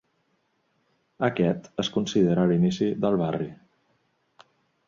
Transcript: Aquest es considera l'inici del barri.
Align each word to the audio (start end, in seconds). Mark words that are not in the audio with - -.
Aquest 1.27 1.69
es 1.85 1.91
considera 1.97 2.49
l'inici 2.53 2.91
del 3.05 3.21
barri. 3.25 3.51